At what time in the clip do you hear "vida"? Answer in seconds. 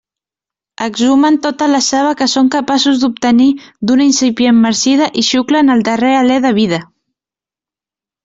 6.61-6.81